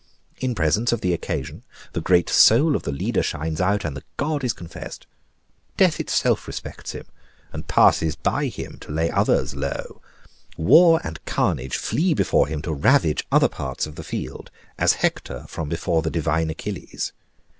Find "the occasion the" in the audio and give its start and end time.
1.01-2.01